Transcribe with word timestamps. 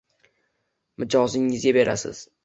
mijozingizga 1.01 1.75
berasiz 1.79 2.23